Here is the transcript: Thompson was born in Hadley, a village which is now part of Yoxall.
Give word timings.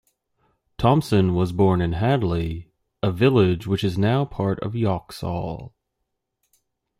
Thompson 0.79 1.35
was 1.35 1.51
born 1.51 1.79
in 1.79 1.93
Hadley, 1.93 2.71
a 3.03 3.11
village 3.11 3.67
which 3.67 3.83
is 3.83 3.99
now 3.99 4.25
part 4.25 4.59
of 4.61 4.73
Yoxall. 4.73 5.73